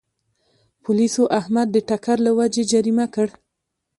[0.83, 3.27] پولیسو احمد د ټکر له وجې جریمه کړ.